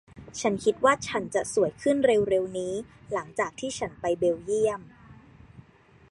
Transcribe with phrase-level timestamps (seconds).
[0.39, 2.73] ฉันคิดว่าฉันจะสวยขึ้นเร็ว ๆ นี้
[3.13, 4.81] หลังจากที่ฉันไปเบลเยี่ยม